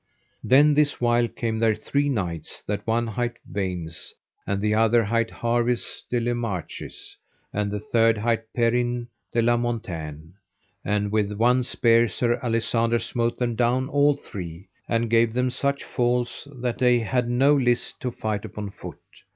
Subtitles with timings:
[0.43, 4.15] Then this while came there three knights, that one hight Vains,
[4.47, 7.15] and the other hight Harvis de les Marches,
[7.53, 10.33] and the third hight Perin de la Montaine.
[10.83, 15.83] And with one spear Sir Alisander smote them down all three, and gave them such
[15.83, 18.97] falls that they had no list to fight upon foot.